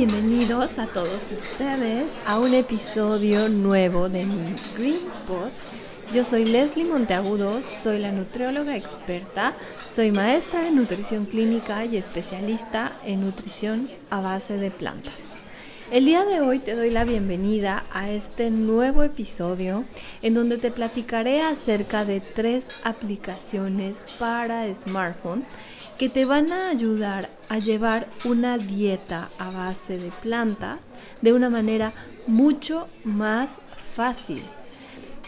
Bienvenidos 0.00 0.78
a 0.78 0.86
todos 0.86 1.30
ustedes 1.30 2.06
a 2.26 2.38
un 2.38 2.54
episodio 2.54 3.50
nuevo 3.50 4.08
de 4.08 4.24
mi 4.24 4.54
Green 4.74 4.96
Pod. 5.28 5.50
Yo 6.14 6.24
soy 6.24 6.46
Leslie 6.46 6.86
Monteagudo, 6.86 7.60
soy 7.82 7.98
la 7.98 8.10
nutrióloga 8.10 8.74
experta, 8.74 9.52
soy 9.94 10.10
maestra 10.10 10.66
en 10.66 10.76
nutrición 10.76 11.26
clínica 11.26 11.84
y 11.84 11.98
especialista 11.98 12.92
en 13.04 13.20
nutrición 13.20 13.90
a 14.08 14.22
base 14.22 14.56
de 14.56 14.70
plantas. 14.70 15.29
El 15.90 16.04
día 16.04 16.24
de 16.24 16.40
hoy 16.40 16.60
te 16.60 16.76
doy 16.76 16.90
la 16.90 17.02
bienvenida 17.02 17.82
a 17.92 18.12
este 18.12 18.48
nuevo 18.50 19.02
episodio 19.02 19.84
en 20.22 20.34
donde 20.34 20.56
te 20.56 20.70
platicaré 20.70 21.42
acerca 21.42 22.04
de 22.04 22.20
tres 22.20 22.64
aplicaciones 22.84 23.96
para 24.16 24.72
smartphone 24.72 25.44
que 25.98 26.08
te 26.08 26.24
van 26.26 26.52
a 26.52 26.70
ayudar 26.70 27.28
a 27.48 27.58
llevar 27.58 28.06
una 28.24 28.56
dieta 28.56 29.30
a 29.36 29.50
base 29.50 29.98
de 29.98 30.12
plantas 30.22 30.78
de 31.22 31.32
una 31.32 31.50
manera 31.50 31.92
mucho 32.28 32.86
más 33.02 33.58
fácil. 33.96 34.40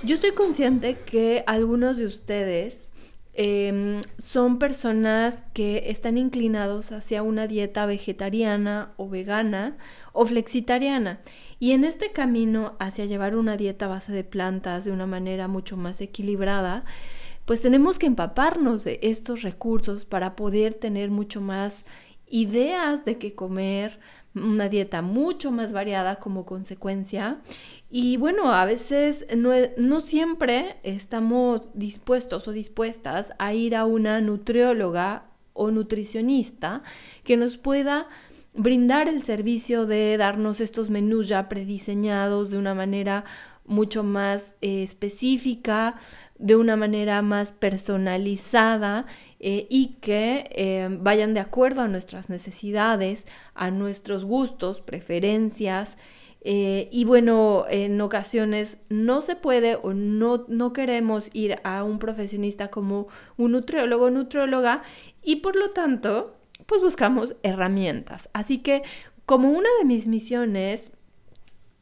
Yo 0.04 0.14
estoy 0.14 0.30
consciente 0.30 0.96
que 0.96 1.42
algunos 1.48 1.96
de 1.96 2.06
ustedes 2.06 2.91
em, 3.34 4.00
son 4.22 4.58
personas 4.58 5.42
que 5.54 5.84
están 5.86 6.18
inclinados 6.18 6.92
hacia 6.92 7.22
una 7.22 7.46
dieta 7.46 7.86
vegetariana 7.86 8.92
o 8.96 9.08
vegana 9.08 9.76
o 10.12 10.26
flexitariana. 10.26 11.20
Y 11.58 11.72
en 11.72 11.84
este 11.84 12.12
camino 12.12 12.74
hacia 12.78 13.06
llevar 13.06 13.36
una 13.36 13.56
dieta 13.56 13.86
base 13.86 14.12
de 14.12 14.24
plantas 14.24 14.84
de 14.84 14.92
una 14.92 15.06
manera 15.06 15.48
mucho 15.48 15.76
más 15.76 16.00
equilibrada, 16.00 16.84
pues 17.44 17.60
tenemos 17.60 17.98
que 17.98 18.06
empaparnos 18.06 18.84
de 18.84 18.98
estos 19.02 19.42
recursos 19.42 20.04
para 20.04 20.36
poder 20.36 20.74
tener 20.74 21.10
mucho 21.10 21.40
más 21.40 21.84
ideas 22.28 23.04
de 23.04 23.18
qué 23.18 23.34
comer, 23.34 24.00
una 24.34 24.68
dieta 24.68 25.02
mucho 25.02 25.52
más 25.52 25.72
variada 25.72 26.16
como 26.16 26.46
consecuencia. 26.46 27.40
Y 27.90 28.16
bueno, 28.16 28.52
a 28.52 28.64
veces 28.64 29.26
no, 29.36 29.52
no, 29.76 30.00
siempre 30.00 30.76
estamos 30.82 31.62
dispuestos 31.74 32.48
o 32.48 32.52
dispuestas 32.52 33.32
a 33.38 33.52
ir 33.52 33.76
a 33.76 33.84
una 33.84 34.20
nutrióloga 34.20 35.26
o 35.52 35.70
nutricionista 35.70 36.82
que 37.24 37.36
nos 37.36 37.58
pueda 37.58 38.08
brindar 38.54 39.08
el 39.08 39.22
servicio 39.22 39.86
de 39.86 40.16
darnos 40.16 40.60
estos 40.60 40.90
menús 40.90 41.28
ya 41.28 41.48
prediseñados 41.48 42.50
de 42.50 42.58
una 42.58 42.74
manera 42.74 43.24
mucho 43.64 44.02
más 44.02 44.54
eh, 44.60 44.82
específica, 44.82 45.96
de 46.38 46.56
una 46.56 46.76
manera 46.76 47.22
más 47.22 47.52
personalizada 47.52 49.06
eh, 49.38 49.66
y 49.70 49.98
que 50.00 50.44
eh, 50.50 50.88
vayan 50.90 51.34
de 51.34 51.40
acuerdo 51.40 51.82
a 51.82 51.88
nuestras 51.88 52.28
necesidades, 52.28 53.24
a 53.54 53.70
nuestros 53.70 54.24
gustos, 54.24 54.80
preferencias. 54.80 55.96
y 56.44 57.04
bueno, 57.04 57.66
en 57.70 58.00
ocasiones 58.00 58.78
no 58.88 59.20
se 59.20 59.36
puede 59.36 59.76
o 59.76 59.94
no, 59.94 60.44
no 60.48 60.72
queremos 60.72 61.30
ir 61.32 61.60
a 61.62 61.84
un 61.84 62.00
profesionista 62.00 62.68
como 62.68 63.06
un 63.36 63.52
nutriólogo 63.52 64.06
o 64.06 64.10
nutrióloga 64.10 64.82
y 65.22 65.36
por 65.36 65.54
lo 65.54 65.70
tanto, 65.70 66.34
pues 66.66 66.80
buscamos 66.82 67.36
herramientas. 67.44 68.28
Así 68.32 68.58
que 68.58 68.82
como 69.24 69.50
una 69.50 69.68
de 69.78 69.84
mis 69.84 70.08
misiones 70.08 70.90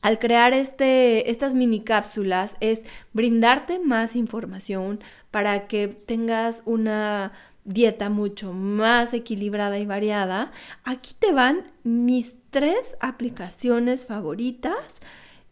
al 0.03 0.19
crear 0.19 0.55
este, 0.55 1.31
estas 1.31 1.55
mini 1.55 1.81
cápsulas 1.81 2.57
es 2.61 2.83
brindarte 3.13 3.79
más 3.79 4.17
información 4.17 5.01
para 5.31 5.67
que 5.67 5.89
tengas 5.89 6.63
una 6.65 7.33
dieta 7.65 8.09
mucho 8.09 8.53
más 8.53 9.13
equilibrada 9.13 9.79
y 9.79 9.87
variada. 9.87 10.53
Aquí 10.85 11.15
te 11.19 11.33
van 11.33 11.71
mis 11.85 12.37
tres 12.51 12.97
aplicaciones 13.01 14.07
favoritas 14.07 14.79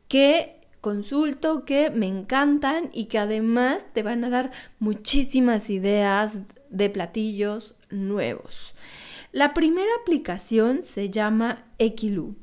que 0.09 0.59
consulto, 0.81 1.65
que 1.65 1.91
me 1.91 2.07
encantan 2.07 2.91
y 2.93 3.07
que 3.07 3.19
además 3.19 3.85
te 3.93 4.03
van 4.03 4.25
a 4.25 4.31
dar 4.31 4.53
muchísimas 4.79 5.69
ideas 5.71 6.33
de 6.71 6.89
platillos 6.91 7.75
nuevos. 7.91 8.75
La 9.33 9.53
primera 9.53 9.91
aplicación 10.01 10.83
se 10.83 11.11
llama 11.11 11.67
Equilu. 11.79 12.37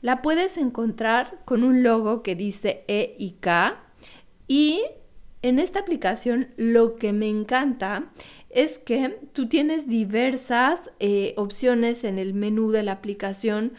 La 0.00 0.22
puedes 0.22 0.56
encontrar 0.56 1.40
con 1.44 1.64
un 1.64 1.82
logo 1.82 2.22
que 2.22 2.34
dice 2.34 2.84
E 2.88 3.16
y 3.18 3.32
K. 3.40 3.80
Y 4.46 4.82
en 5.42 5.58
esta 5.58 5.80
aplicación 5.80 6.48
lo 6.56 6.96
que 6.96 7.12
me 7.12 7.28
encanta 7.28 8.10
es 8.50 8.78
que 8.78 9.20
tú 9.32 9.48
tienes 9.48 9.88
diversas 9.88 10.90
eh, 11.00 11.34
opciones 11.36 12.04
en 12.04 12.18
el 12.18 12.34
menú 12.34 12.70
de 12.70 12.82
la 12.82 12.92
aplicación 12.92 13.72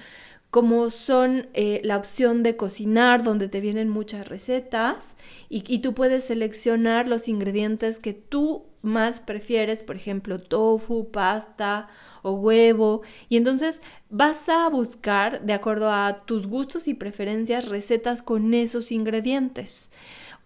como 0.52 0.90
son 0.90 1.48
eh, 1.54 1.80
la 1.84 1.98
opción 1.98 2.42
de 2.42 2.56
cocinar, 2.56 3.24
donde 3.24 3.50
te 3.50 3.62
vienen 3.62 3.88
muchas 3.88 4.28
recetas 4.28 5.16
y, 5.48 5.64
y, 5.68 5.80
tú 5.80 5.94
puedes 5.94 6.24
seleccionar 6.24 7.08
los 7.08 7.28
ingredientes 7.28 8.00
que 8.00 8.14
tú 8.14 8.66
más 8.82 9.20
prefieres, 9.22 9.84
por 9.84 9.96
ejemplo, 9.96 10.40
tofu, 10.40 11.12
pasta 11.12 11.88
o 12.22 12.32
huevo. 12.32 13.02
Y 13.28 13.38
entonces 13.38 13.82
vas 14.10 14.50
a 14.50 14.68
buscar, 14.70 15.42
de 15.42 15.54
acuerdo 15.54 15.92
a 15.92 16.26
tus 16.26 16.48
gustos 16.48 16.88
y 16.88 16.94
preferencias, 16.94 17.68
recetas 17.70 18.22
con 18.22 18.54
esos 18.54 18.92
ingredientes. 18.92 19.92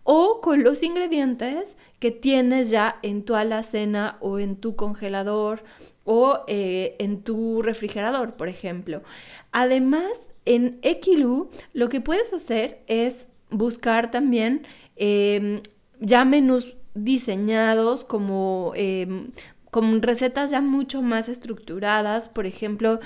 O 0.03 0.41
con 0.41 0.63
los 0.63 0.83
ingredientes 0.83 1.77
que 1.99 2.11
tienes 2.11 2.69
ya 2.69 2.99
en 3.03 3.23
tu 3.23 3.35
alacena 3.35 4.17
o 4.19 4.39
en 4.39 4.57
tu 4.57 4.75
congelador 4.75 5.63
o 6.03 6.41
eh, 6.47 6.95
en 6.99 7.21
tu 7.21 7.61
refrigerador, 7.61 8.33
por 8.33 8.49
ejemplo. 8.49 9.01
Además, 9.51 10.29
en 10.45 10.79
Equilu 10.81 11.49
lo 11.73 11.89
que 11.89 12.01
puedes 12.01 12.33
hacer 12.33 12.81
es 12.87 13.27
buscar 13.49 14.11
también 14.11 14.65
em, 14.95 15.61
ya 15.99 16.25
menús 16.25 16.75
diseñados 16.95 18.03
como 18.03 18.73
em, 18.75 19.31
con 19.73 20.01
recetas 20.03 20.51
ya 20.51 20.61
mucho 20.61 21.01
más 21.01 21.27
estructuradas. 21.27 22.29
Por 22.29 22.45
ejemplo, 22.45 22.99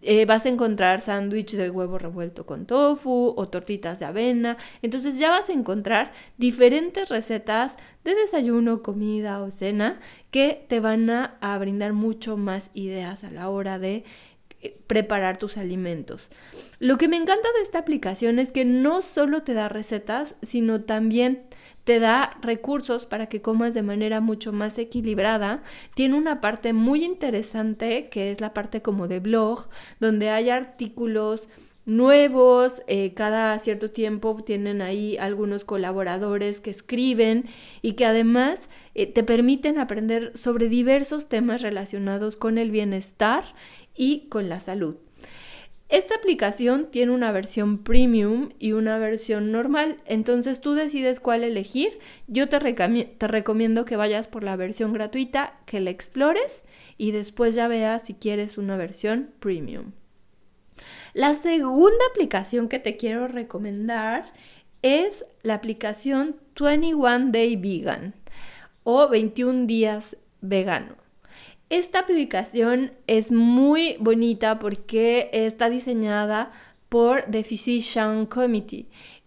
eh, 0.00 0.24
vas 0.24 0.46
a 0.46 0.48
encontrar 0.48 1.00
sándwich 1.02 1.56
de 1.56 1.68
huevo 1.68 1.98
revuelto 1.98 2.46
con 2.46 2.66
tofu 2.66 3.34
o 3.36 3.48
tortitas 3.48 3.98
de 3.98 4.06
avena. 4.06 4.56
Entonces 4.80 5.18
ya 5.18 5.30
vas 5.30 5.50
a 5.50 5.52
encontrar 5.52 6.12
diferentes 6.38 7.08
recetas 7.08 7.74
de 8.04 8.14
desayuno, 8.14 8.82
comida 8.82 9.42
o 9.42 9.50
cena 9.50 9.98
que 10.30 10.64
te 10.68 10.80
van 10.80 11.10
a, 11.10 11.58
brindar 11.58 11.92
mucho 11.92 12.36
más 12.36 12.70
ideas 12.74 13.24
a 13.24 13.30
la 13.30 13.48
hora 13.48 13.78
de 13.78 14.04
preparar 14.86 15.36
tus 15.36 15.56
alimentos. 15.56 16.28
Lo 16.78 16.98
que 16.98 17.08
me 17.08 17.16
encanta 17.16 17.48
de 17.56 17.62
esta 17.62 17.78
aplicación 17.78 18.38
es 18.38 18.52
que 18.52 18.64
no 18.64 19.02
solo 19.02 19.42
te 19.42 19.54
da 19.54 19.68
recetas, 19.68 20.36
sino 20.42 20.82
también 20.82 21.42
te 21.84 22.00
da 22.00 22.36
recursos 22.40 23.06
para 23.06 23.26
que 23.26 23.42
comas 23.42 23.74
de 23.74 23.82
manera 23.82 24.20
mucho 24.20 24.52
más 24.52 24.78
equilibrada. 24.78 25.62
Tiene 25.94 26.16
una 26.16 26.40
parte 26.40 26.72
muy 26.72 27.04
interesante 27.04 28.08
que 28.08 28.32
es 28.32 28.40
la 28.40 28.54
parte 28.54 28.82
como 28.82 29.08
de 29.08 29.20
blog, 29.20 29.68
donde 30.00 30.30
hay 30.30 30.50
artículos 30.50 31.48
nuevos, 31.86 32.82
eh, 32.86 33.12
cada 33.14 33.58
cierto 33.58 33.90
tiempo 33.90 34.42
tienen 34.44 34.80
ahí 34.80 35.16
algunos 35.18 35.64
colaboradores 35.64 36.60
que 36.60 36.70
escriben 36.70 37.44
y 37.82 37.92
que 37.92 38.06
además 38.06 38.70
eh, 38.94 39.06
te 39.06 39.22
permiten 39.22 39.78
aprender 39.78 40.32
sobre 40.34 40.68
diversos 40.68 41.28
temas 41.28 41.60
relacionados 41.60 42.36
con 42.36 42.56
el 42.56 42.70
bienestar 42.70 43.44
y 43.96 44.28
con 44.28 44.48
la 44.48 44.60
salud. 44.60 44.96
Esta 45.90 46.16
aplicación 46.16 46.90
tiene 46.90 47.12
una 47.12 47.30
versión 47.30 47.78
premium 47.78 48.50
y 48.58 48.72
una 48.72 48.98
versión 48.98 49.52
normal, 49.52 50.00
entonces 50.06 50.60
tú 50.60 50.72
decides 50.72 51.20
cuál 51.20 51.44
elegir. 51.44 51.98
Yo 52.26 52.48
te, 52.48 52.58
te, 52.58 53.28
recomiendo 53.28 53.84
que 53.84 53.96
vayas 53.96 54.26
por 54.26 54.42
la 54.42 54.56
versión 54.56 54.92
gratuita, 54.92 55.60
que 55.66 55.80
la 55.80 55.90
explores 55.90 56.64
y 56.96 57.12
después 57.12 57.54
ya 57.54 57.68
veas 57.68 58.06
si 58.06 58.14
quieres 58.14 58.58
una 58.58 58.76
versión 58.76 59.30
premium. 59.40 59.92
La 61.12 61.34
segunda 61.34 62.04
aplicación 62.10 62.68
que 62.68 62.78
te 62.80 62.96
quiero 62.96 63.28
recomendar 63.28 64.32
es 64.82 65.24
la 65.42 65.54
aplicación 65.54 66.36
21 66.58 67.30
Day 67.30 67.56
Vegan 67.56 68.14
o 68.82 69.08
21 69.08 69.66
días 69.66 70.16
vegano. 70.40 71.03
Esta 71.70 72.00
aplicación 72.00 72.92
es 73.06 73.32
muy 73.32 73.96
bonita 73.98 74.58
porque 74.58 75.30
está 75.32 75.70
diseñada 75.70 76.52
por 76.88 77.22
The 77.22 77.42
Physician 77.42 78.26
Committee 78.26 78.86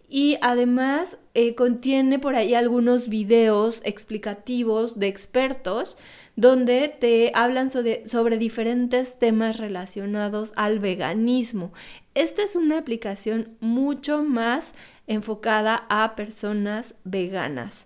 y 0.09 0.37
además 0.41 1.17
eh, 1.33 1.53
contiene 1.55 2.17
por 2.17 2.35
ahí 2.35 2.53
algunos 2.53 3.09
videos 3.09 3.81
explicativos 3.83 4.99
de 4.99 5.07
expertos 5.07 5.97
donde 6.35 6.87
te 6.87 7.31
hablan 7.35 7.71
sobre, 7.71 8.07
sobre, 8.07 8.37
diferentes 8.37 9.19
temas 9.19 9.57
relacionados 9.57 10.53
al 10.55 10.79
veganismo. 10.79 11.73
Esta 12.13 12.43
es 12.43 12.55
una 12.55 12.77
aplicación 12.77 13.57
mucho 13.59 14.23
más 14.23 14.73
enfocada 15.07 15.85
a 15.89 16.15
personas 16.15 16.95
veganas. 17.03 17.85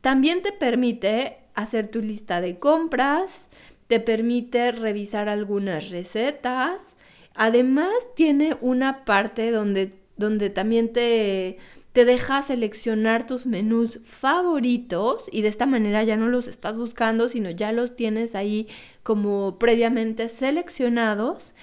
También 0.00 0.40
te 0.40 0.52
permite 0.52 1.39
hacer 1.54 1.88
tu 1.88 2.00
lista 2.00 2.40
de 2.40 2.58
compras, 2.58 3.46
te 3.86 4.00
permite 4.00 4.72
revisar 4.72 5.28
algunas 5.28 5.90
recetas 5.90 6.94
Además 7.34 7.94
tiene 8.16 8.56
una 8.60 9.04
parte 9.06 9.50
donde, 9.50 9.94
donde 10.16 10.50
también 10.50 10.92
te, 10.92 11.58
te 11.92 12.04
deja 12.04 12.42
seleccionar 12.42 13.26
tus 13.26 13.46
menús 13.46 14.00
favoritos 14.04 15.24
y 15.32 15.42
de 15.42 15.48
esta 15.48 15.66
manera 15.66 16.02
ya 16.02 16.16
no 16.16 16.28
los 16.28 16.48
estás 16.48 16.76
buscando, 16.76 17.28
sino 17.28 17.50
ya 17.50 17.72
los 17.72 17.96
tienes 17.96 18.34
ahí 18.34 18.68
como 19.02 19.58
previamente 19.58 20.28
seleccionados. 20.28 21.54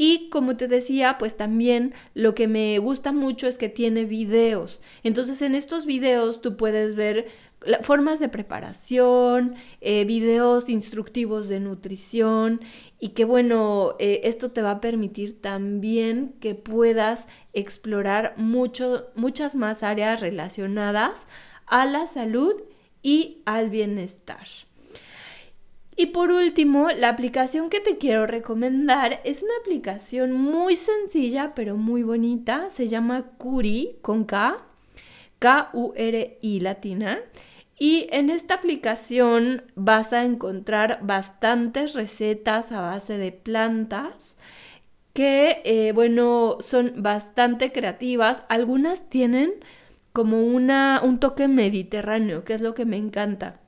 Y 0.00 0.28
como 0.28 0.56
te 0.56 0.68
decía, 0.68 1.16
pues 1.18 1.36
también 1.36 1.92
lo 2.14 2.32
que 2.32 2.46
me 2.46 2.78
gusta 2.78 3.10
mucho 3.10 3.48
es 3.48 3.58
que 3.58 3.68
tiene 3.68 4.04
videos. 4.04 4.78
Entonces 5.02 5.42
en 5.42 5.56
estos 5.56 5.86
videos 5.86 6.40
tú 6.40 6.56
puedes 6.56 6.94
ver 6.94 7.26
formas 7.82 8.20
de 8.20 8.28
preparación, 8.28 9.56
eh, 9.80 10.04
videos 10.04 10.68
instructivos 10.68 11.48
de 11.48 11.58
nutrición 11.58 12.60
y 13.00 13.08
que 13.08 13.24
bueno, 13.24 13.96
eh, 13.98 14.20
esto 14.22 14.52
te 14.52 14.62
va 14.62 14.70
a 14.70 14.80
permitir 14.80 15.42
también 15.42 16.36
que 16.38 16.54
puedas 16.54 17.26
explorar 17.52 18.34
mucho, 18.36 19.08
muchas 19.16 19.56
más 19.56 19.82
áreas 19.82 20.20
relacionadas 20.20 21.26
a 21.66 21.86
la 21.86 22.06
salud 22.06 22.54
y 23.02 23.42
al 23.46 23.68
bienestar. 23.68 24.46
Y 26.00 26.06
por 26.06 26.30
último, 26.30 26.90
la 26.90 27.08
aplicación 27.08 27.70
que 27.70 27.80
te 27.80 27.98
quiero 27.98 28.24
recomendar 28.24 29.20
es 29.24 29.42
una 29.42 29.54
aplicación 29.60 30.30
muy 30.32 30.76
sencilla 30.76 31.56
pero 31.56 31.76
muy 31.76 32.04
bonita. 32.04 32.70
Se 32.70 32.86
llama 32.86 33.32
Curi 33.36 33.96
con 34.00 34.24
K, 34.24 34.64
K-U-R-I 35.40 36.60
latina. 36.60 37.18
Y 37.80 38.06
en 38.12 38.30
esta 38.30 38.54
aplicación 38.54 39.64
vas 39.74 40.12
a 40.12 40.24
encontrar 40.24 41.00
bastantes 41.02 41.94
recetas 41.94 42.70
a 42.70 42.80
base 42.80 43.18
de 43.18 43.32
plantas 43.32 44.36
que, 45.12 45.62
eh, 45.64 45.90
bueno, 45.92 46.58
son 46.60 46.92
bastante 47.02 47.72
creativas. 47.72 48.44
Algunas 48.48 49.10
tienen 49.10 49.52
como 50.12 50.44
una, 50.44 51.00
un 51.02 51.18
toque 51.18 51.48
mediterráneo, 51.48 52.44
que 52.44 52.54
es 52.54 52.60
lo 52.60 52.74
que 52.74 52.84
me 52.84 52.96
encanta. 52.98 53.60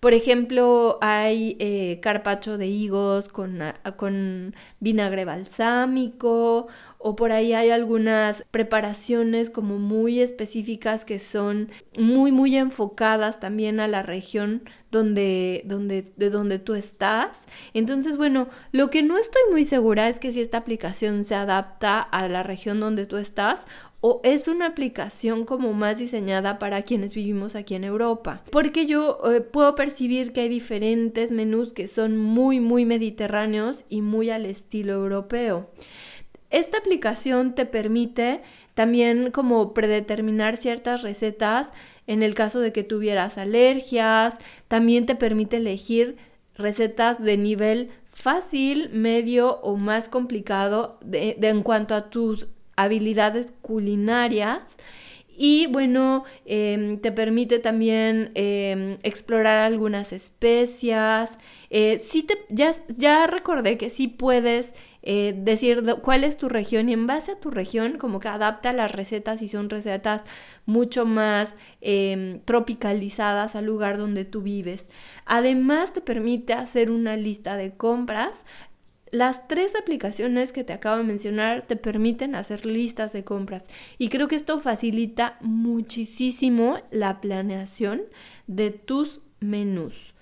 Por 0.00 0.14
ejemplo, 0.14 0.98
hay 1.02 1.56
eh, 1.60 2.00
carpacho 2.00 2.56
de 2.56 2.66
higos 2.66 3.28
con, 3.28 3.60
con 3.96 4.54
vinagre 4.80 5.26
balsámico 5.26 6.68
o 7.02 7.16
por 7.16 7.32
ahí 7.32 7.54
hay 7.54 7.70
algunas 7.70 8.44
preparaciones 8.50 9.48
como 9.48 9.78
muy 9.78 10.20
específicas 10.20 11.06
que 11.06 11.18
son 11.18 11.70
muy 11.98 12.30
muy 12.30 12.56
enfocadas 12.56 13.40
también 13.40 13.80
a 13.80 13.88
la 13.88 14.02
región 14.02 14.62
donde, 14.90 15.62
donde, 15.64 16.12
de 16.16 16.30
donde 16.30 16.58
tú 16.58 16.74
estás. 16.74 17.40
Entonces, 17.74 18.16
bueno, 18.16 18.48
lo 18.72 18.90
que 18.90 19.02
no 19.02 19.16
estoy 19.16 19.42
muy 19.50 19.64
segura 19.64 20.08
es 20.08 20.18
que 20.18 20.32
si 20.32 20.40
esta 20.40 20.58
aplicación 20.58 21.24
se 21.24 21.34
adapta 21.34 22.00
a 22.00 22.28
la 22.28 22.42
región 22.42 22.80
donde 22.80 23.06
tú 23.06 23.16
estás 23.16 23.66
o 24.02 24.20
es 24.24 24.48
una 24.48 24.66
aplicación 24.66 25.44
como 25.44 25.72
más 25.72 25.98
diseñada 25.98 26.58
para 26.58 26.82
quienes 26.82 27.14
vivimos 27.14 27.54
aquí 27.54 27.74
en 27.74 27.84
Europa. 27.84 28.42
Porque 28.50 28.86
yo 28.86 29.18
eh, 29.30 29.40
puedo 29.40 29.74
percibir 29.74 30.32
que 30.32 30.42
hay 30.42 30.48
diferentes 30.48 31.32
menús 31.32 31.72
que 31.72 31.86
son 31.86 32.16
muy, 32.16 32.60
muy 32.60 32.84
mediterráneos 32.84 33.84
y 33.88 34.02
muy 34.02 34.30
al 34.30 34.46
estilo 34.46 34.94
europeo. 34.94 35.70
Esta 36.50 36.78
aplicación 36.78 37.54
te 37.54 37.64
permite 37.64 38.42
también 38.74 39.30
como 39.30 39.72
predeterminar 39.72 40.56
ciertas 40.56 41.02
recetas 41.02 41.68
en 42.06 42.22
el 42.22 42.34
caso 42.34 42.60
de 42.60 42.72
que 42.72 42.82
tuvieras 42.82 43.38
alergias, 43.38 44.34
también 44.66 45.06
te 45.06 45.14
permite 45.14 45.58
elegir 45.58 46.16
recetas 46.56 47.22
de 47.22 47.36
nivel 47.36 47.90
fácil, 48.12 48.90
medio 48.90 49.60
o 49.60 49.76
más 49.76 50.08
complicado 50.08 50.98
de, 51.04 51.36
en 51.40 51.62
cuanto 51.62 51.94
a 51.94 52.10
tus 52.10 52.48
habilidades 52.76 53.52
culinarias 53.62 54.76
y 55.42 55.68
bueno, 55.68 56.24
em, 56.44 56.98
te 56.98 57.12
permite 57.12 57.60
también 57.60 58.30
em, 58.34 58.98
explorar 59.02 59.64
algunas 59.64 60.12
especias. 60.12 61.38
Eh, 61.70 62.02
te, 62.26 62.34
ya, 62.50 62.74
ya 62.88 63.26
recordé 63.26 63.78
que 63.78 63.88
sí 63.88 64.06
puedes 64.06 64.74
eh, 65.02 65.34
decir 65.36 65.82
cuál 66.02 66.24
es 66.24 66.36
tu 66.36 66.48
región 66.48 66.88
y 66.88 66.92
en 66.92 67.06
base 67.06 67.32
a 67.32 67.40
tu 67.40 67.50
región 67.50 67.98
como 67.98 68.20
que 68.20 68.28
adapta 68.28 68.72
las 68.72 68.92
recetas 68.92 69.42
y 69.42 69.48
son 69.48 69.70
recetas 69.70 70.22
mucho 70.66 71.06
más 71.06 71.56
em, 71.80 72.40
tropicalizadas 72.44 73.56
al 73.56 73.66
lugar 73.66 73.98
donde 73.98 74.24
tú 74.24 74.42
vives. 74.42 74.88
Además 75.24 75.92
te 75.92 76.00
permite 76.00 76.52
hacer 76.52 76.90
una 76.90 77.16
lista 77.16 77.56
de 77.56 77.76
compras 77.76 78.44
las 79.10 79.48
tres 79.48 79.74
aplicaciones 79.74 80.52
que 80.52 80.64
te 80.64 80.72
acabo 80.72 80.98
de 80.98 81.04
mencionar 81.04 81.66
te 81.66 81.76
permiten 81.76 82.34
hacer 82.34 82.64
listas 82.64 83.12
de 83.12 83.24
compras 83.24 83.64
y 83.98 84.08
creo 84.08 84.28
que 84.28 84.36
esto 84.36 84.60
facilita 84.60 85.36
muchísimo 85.40 86.78
la 86.90 87.20
planeación 87.20 88.02
de 88.46 88.70
tus 88.70 89.20
menús. 89.40 90.14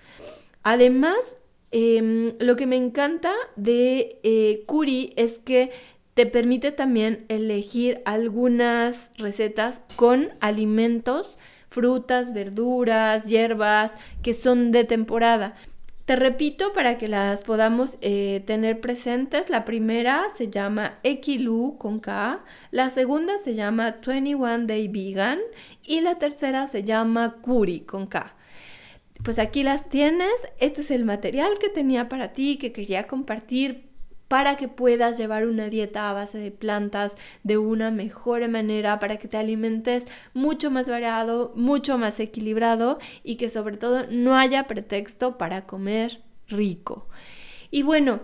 Además, 0.62 1.38
em, 1.70 2.34
lo 2.38 2.56
que 2.56 2.66
me 2.66 2.76
encanta 2.76 3.32
de 3.56 4.18
eh, 4.22 4.64
Curi 4.66 5.12
es 5.16 5.38
que 5.38 5.70
te 6.14 6.26
permite 6.26 6.72
también 6.72 7.24
elegir 7.28 8.02
algunas 8.04 9.12
recetas 9.18 9.80
con 9.94 10.30
alimentos, 10.40 11.38
frutas, 11.70 12.32
verduras, 12.32 13.24
hierbas 13.26 13.92
que 14.22 14.34
son 14.34 14.72
de 14.72 14.84
temporada. 14.84 15.54
Te 16.08 16.16
repito 16.16 16.72
para 16.72 16.96
que 16.96 17.06
las 17.06 17.42
podamos 17.42 17.98
eh, 18.00 18.42
tener 18.46 18.80
presentes. 18.80 19.50
La 19.50 19.66
primera 19.66 20.24
se 20.38 20.48
llama 20.48 20.98
Equilu 21.02 21.76
con 21.78 22.00
K, 22.00 22.42
la 22.70 22.88
segunda 22.88 23.36
se 23.36 23.54
llama 23.54 23.96
21 24.04 24.66
Day 24.66 24.88
Vegan 24.88 25.38
y 25.84 26.00
la 26.00 26.14
tercera 26.14 26.66
se 26.66 26.82
llama 26.82 27.36
Curi 27.42 27.80
con 27.80 28.06
K. 28.06 28.34
Pues 29.22 29.38
aquí 29.38 29.62
las 29.62 29.88
tienes. 29.88 30.32
Este 30.58 30.80
es 30.80 30.90
el 30.90 31.04
material 31.04 31.58
que 31.58 31.68
tenía 31.68 32.08
para 32.08 32.32
ti, 32.32 32.56
que 32.56 32.72
quería 32.72 33.06
compartir 33.06 33.88
para 34.28 34.56
que 34.56 34.68
puedas 34.68 35.16
llevar 35.18 35.46
una 35.46 35.70
dieta 35.70 36.08
a 36.08 36.12
base 36.12 36.38
de 36.38 36.50
plantas 36.50 37.16
de 37.42 37.56
una 37.56 37.90
mejor 37.90 38.46
manera, 38.48 38.98
para 38.98 39.16
que 39.16 39.26
te 39.26 39.38
alimentes 39.38 40.04
mucho 40.34 40.70
más 40.70 40.88
variado, 40.88 41.52
mucho 41.56 41.96
más 41.96 42.20
equilibrado 42.20 42.98
y 43.25 43.37
que 43.37 43.48
sobre 43.48 43.78
todo 43.78 44.06
no 44.10 44.37
haya 44.37 44.66
pretexto 44.66 45.38
para 45.38 45.64
comer 45.66 46.20
rico. 46.46 47.08
Y 47.70 47.82
bueno, 47.82 48.20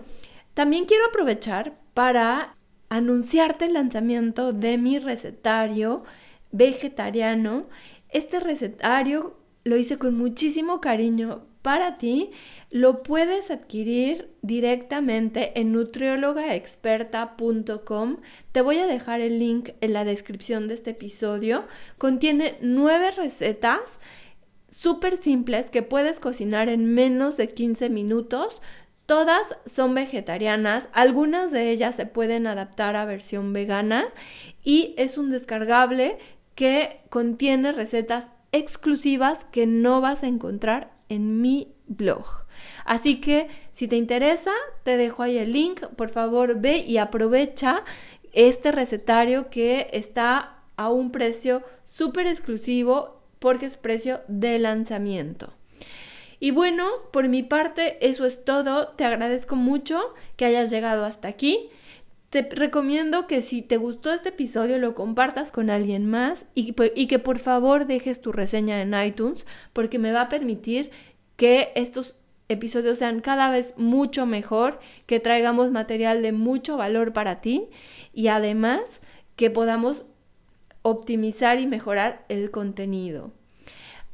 también 0.53 0.85
quiero 0.85 1.05
aprovechar 1.07 1.73
para 1.95 2.55
anunciarte 2.89 3.65
el 3.65 3.73
lanzamiento 3.73 4.53
de 4.53 4.77
mi 4.77 4.99
recetario 4.99 6.03
vegetariano. 6.51 7.65
Este 8.09 8.39
recetario 8.39 9.35
lo 9.65 9.75
hice 9.77 9.97
con 9.97 10.15
muchísimo 10.15 10.79
cariño 10.79 11.47
para 11.63 11.97
ti, 11.97 12.29
lo 12.69 13.01
puedes 13.01 13.49
adquirir 13.49 14.29
directamente 14.43 15.59
en 15.59 15.71
nutriólogaexperta.com. 15.73 18.17
Te 18.51 18.61
voy 18.61 18.77
a 18.77 18.85
dejar 18.85 19.21
el 19.21 19.39
link 19.39 19.69
en 19.81 19.93
la 19.93 20.05
descripción 20.05 20.67
de 20.67 20.75
este 20.75 20.91
episodio. 20.91 21.65
Contiene 21.97 22.59
nueve 22.61 23.09
recetas 23.09 23.97
súper 24.69 25.17
simples 25.17 25.71
que 25.71 25.81
puedes 25.81 26.19
cocinar 26.19 26.69
en 26.69 26.85
menos 26.85 27.35
de 27.35 27.49
15 27.49 27.89
minutos. 27.89 28.61
Todas 29.07 29.57
son 29.65 29.95
vegetarianas, 29.95 30.89
algunas 30.93 31.51
de 31.51 31.71
ellas 31.71 31.95
se 31.95 32.05
pueden 32.05 32.45
adaptar 32.45 32.95
a 32.95 33.05
versión 33.05 33.53
vegana 33.53 34.05
y 34.63 34.93
es 34.97 35.17
un 35.17 35.31
descargable 35.31 36.19
que 36.53 37.01
contiene 37.09 37.71
recetas 37.71 38.29
exclusivas 38.55 39.45
que 39.51 39.67
no 39.67 40.01
vas 40.01 40.23
a 40.23 40.27
encontrar 40.27 40.95
en 41.09 41.41
mi 41.41 41.73
blog. 41.87 42.25
Así 42.85 43.19
que 43.21 43.47
si 43.73 43.87
te 43.87 43.95
interesa, 43.95 44.51
te 44.83 44.97
dejo 44.97 45.23
ahí 45.23 45.37
el 45.37 45.53
link. 45.53 45.85
Por 45.95 46.09
favor, 46.09 46.59
ve 46.59 46.77
y 46.77 46.97
aprovecha 46.97 47.83
este 48.33 48.71
recetario 48.71 49.49
que 49.49 49.87
está 49.93 50.59
a 50.77 50.89
un 50.89 51.11
precio 51.11 51.63
súper 51.83 52.27
exclusivo 52.27 53.21
porque 53.39 53.65
es 53.65 53.77
precio 53.77 54.21
de 54.27 54.59
lanzamiento. 54.59 55.53
Y 56.39 56.51
bueno, 56.51 56.87
por 57.11 57.27
mi 57.29 57.43
parte, 57.43 57.97
eso 58.05 58.25
es 58.25 58.43
todo. 58.43 58.89
Te 58.89 59.05
agradezco 59.05 59.55
mucho 59.55 60.13
que 60.35 60.45
hayas 60.45 60.69
llegado 60.69 61.05
hasta 61.05 61.27
aquí. 61.27 61.69
Te 62.35 62.45
recomiendo 62.53 63.27
que 63.27 63.41
si 63.41 63.61
te 63.61 63.77
gustó 63.77 64.11
este 64.11 64.27
episodio 64.27 64.77
lo 64.77 64.93
compartas 64.93 65.53
con 65.53 65.69
alguien 65.69 66.05
más 66.05 66.45
y, 66.53 66.73
que 66.73 67.17
por 67.17 67.39
favor 67.39 67.87
dejes 67.87 68.19
tu 68.19 68.33
reseña 68.33 68.81
en 68.81 68.93
iTunes 68.93 69.45
porque 69.71 69.99
me 69.99 70.11
va 70.11 70.19
a 70.19 70.27
permitir 70.27 70.91
que 71.37 71.71
estos 71.75 72.17
episodios 72.49 72.97
sean 72.97 73.21
cada 73.21 73.49
vez 73.49 73.73
mucho 73.77 74.25
mejor, 74.25 74.81
que 75.05 75.21
traigamos 75.21 75.71
material 75.71 76.21
de 76.21 76.33
mucho 76.33 76.75
valor 76.75 77.13
para 77.13 77.39
ti 77.39 77.69
y 78.13 78.27
además 78.27 78.99
que 79.37 79.49
podamos 79.49 80.03
optimizar 80.81 81.61
y 81.61 81.67
mejorar 81.67 82.25
el 82.27 82.51
contenido. 82.51 83.31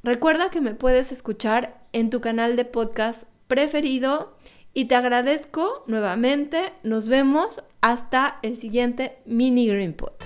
Recuerda 0.03 0.51
que 0.51 0.61
me 0.61 0.75
puedes 0.75 1.11
escuchar 1.11 1.81
en 1.91 2.11
tu 2.11 2.21
canal 2.21 2.55
de 2.55 2.65
podcast 2.65 3.23
preferido 3.47 4.37
Y 4.73 4.85
te 4.85 4.95
agradezco 4.95 5.83
nuevamente. 5.87 6.73
Nos 6.83 7.07
vemos 7.07 7.61
hasta 7.81 8.39
el 8.41 8.57
siguiente 8.57 9.17
mini 9.25 9.67
Green 9.67 9.93
Pot. 9.93 10.23